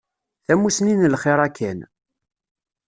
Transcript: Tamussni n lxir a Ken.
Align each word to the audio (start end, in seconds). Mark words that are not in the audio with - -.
Tamussni 0.45 0.93
n 0.95 1.09
lxir 1.13 1.39
a 1.45 1.49
Ken. 1.57 1.79